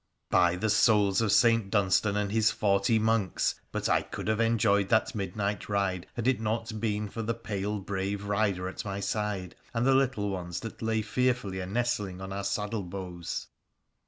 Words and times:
By 0.31 0.55
the 0.55 0.71
souls 0.71 1.21
of 1.21 1.31
St. 1.31 1.69
Dunstan 1.69 2.17
and 2.17 2.31
his 2.31 2.49
forty 2.49 2.97
monks! 2.97 3.61
but 3.71 3.87
I 3.87 4.01
could 4.01 4.27
have 4.29 4.39
enjoyed 4.39 4.89
that 4.89 5.13
midnight 5.13 5.69
ride 5.69 6.07
had 6.15 6.27
it 6.27 6.41
not 6.41 6.79
been 6.79 7.07
for 7.07 7.21
the 7.21 7.35
pale, 7.35 7.77
brave 7.77 8.23
rider 8.25 8.67
at 8.67 8.83
my 8.83 8.99
side, 8.99 9.55
and 9.75 9.85
the 9.85 9.93
little 9.93 10.31
ones 10.31 10.61
that 10.61 10.81
lay 10.81 11.03
fear 11.03 11.35
fully 11.35 11.59
a 11.59 11.67
nestling 11.67 12.19
on 12.19 12.33
our 12.33 12.43
saddle 12.43 12.81
bows. 12.81 13.45